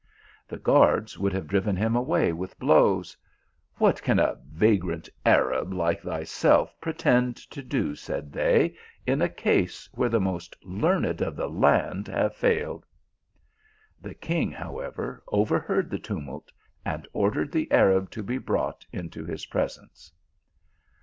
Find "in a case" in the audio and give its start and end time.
9.05-9.87